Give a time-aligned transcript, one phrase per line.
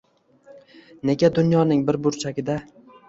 [1.09, 2.57] Nega dunyoning bir burchagida